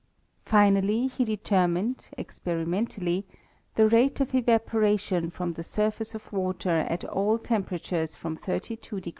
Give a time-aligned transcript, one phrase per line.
[0.45, 3.23] Finally, he determined, ex« perimentally,
[3.75, 8.43] the rate of evaporatbn from the sur face of water at all temperatures from 31*
[8.43, 9.03] to 214».